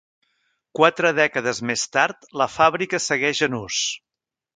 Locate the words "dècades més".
1.19-1.83